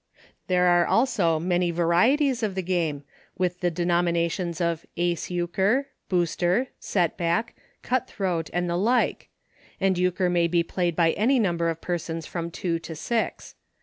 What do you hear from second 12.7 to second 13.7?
to six.